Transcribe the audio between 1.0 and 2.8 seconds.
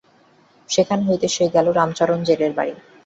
হইতে সে গেল রামচরণ জেলের বাড়ি।